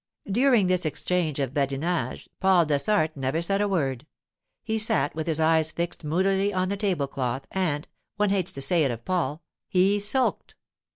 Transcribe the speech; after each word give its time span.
During 0.31 0.65
this 0.65 0.83
exchange 0.83 1.39
of 1.39 1.53
badinage 1.53 2.27
Paul 2.39 2.65
Dessart 2.65 3.11
said 3.13 3.17
never 3.17 3.63
a 3.63 3.67
word. 3.67 4.07
He 4.63 4.79
sat 4.79 5.13
with 5.13 5.27
his 5.27 5.39
eyes 5.39 5.71
fixed 5.71 6.03
moodily 6.03 6.51
on 6.51 6.69
the 6.69 6.75
table 6.77 7.05
cloth, 7.05 7.45
and—one 7.51 8.31
hates 8.31 8.51
to 8.53 8.63
say 8.63 8.83
it 8.83 8.89
of 8.89 9.05
Paul—he 9.05 9.99
sulked. 9.99 10.55